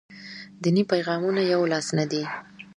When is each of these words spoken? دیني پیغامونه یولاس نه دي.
دیني 0.61 0.83
پیغامونه 0.91 1.41
یولاس 1.43 1.87
نه 1.97 2.05
دي. 2.11 2.23